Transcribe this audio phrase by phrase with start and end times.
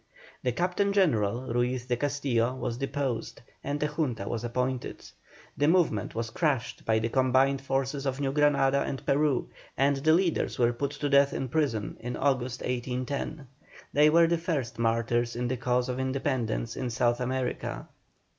[0.41, 5.05] The Captain General, Ruiz de Castillo, was deposed, and a Junta was appointed.
[5.55, 10.13] The movement was crushed by the combined forces of New Granada and Peru, and the
[10.13, 13.45] leaders were put to death in prison in August, 1810.
[13.93, 17.87] They were the first martyrs in the cause of independence in South America.